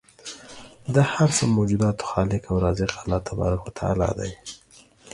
د 0.95 0.95
هر 1.13 1.29
څه 1.37 1.43
موجوداتو 1.55 2.03
خالق 2.11 2.43
او 2.51 2.55
رازق 2.65 2.91
الله 3.01 3.19
تبارک 3.29 3.61
و 3.63 3.75
تعالی 3.79 4.09
دی 4.19 4.31